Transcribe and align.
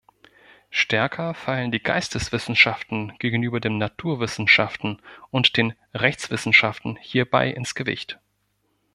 Stärker 0.71 1.35
fallen 1.35 1.69
die 1.71 1.77
Geisteswissenschaften 1.79 3.13
gegenüber 3.19 3.59
den 3.59 3.77
Naturwissenschaften 3.77 4.99
und 5.29 5.57
den 5.57 5.75
Rechtswissenschaften 5.93 6.97
hierbei 6.99 7.51
ins 7.51 7.75
Gewicht. 7.75 8.19